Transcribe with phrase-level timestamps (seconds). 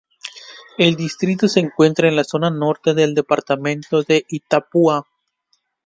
[0.79, 5.05] El distrito se encuentra en la zona norte del departamento de Itapúa.